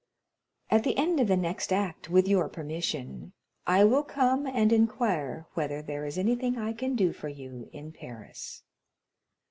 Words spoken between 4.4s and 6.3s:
and inquire whether there is